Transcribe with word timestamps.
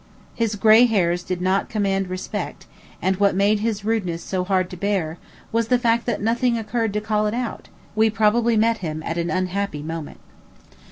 His 0.33 0.55
gray 0.55 0.85
hairs 0.85 1.21
did 1.21 1.43
not 1.43 1.69
command 1.69 2.07
respect; 2.07 2.65
and 3.03 3.17
what 3.17 3.35
made 3.35 3.59
his 3.59 3.85
rudeness 3.85 4.23
so 4.23 4.43
hard 4.43 4.67
to 4.71 4.75
bear, 4.75 5.19
was 5.51 5.67
the 5.67 5.77
fact 5.77 6.07
that 6.07 6.23
nothing 6.23 6.57
occurred 6.57 6.91
to 6.93 7.01
call 7.01 7.27
it 7.27 7.35
out. 7.35 7.69
We 7.95 8.09
probably 8.09 8.57
met 8.57 8.79
him 8.79 9.03
at 9.03 9.19
an 9.19 9.29
unhappy 9.29 9.83
moment. 9.83 10.19